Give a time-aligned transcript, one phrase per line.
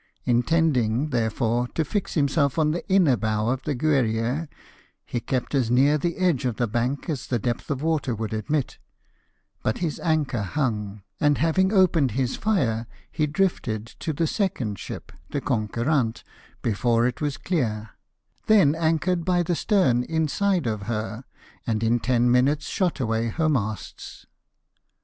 [0.25, 4.47] Intending, therefore, to fix himself on the inner bow of the Giierrier,
[5.05, 8.33] he kept as near the edge of the bank as the depth of water would
[8.33, 8.79] admit;
[9.61, 15.11] but his anchor hung, and having opened his fire he drifted to the second ship,
[15.29, 16.23] the Gonqudrant,
[16.63, 17.91] before it was clear;
[18.47, 21.25] then anchored by the stern, inside of her,
[21.67, 24.25] and in ten minutes shot away her masts.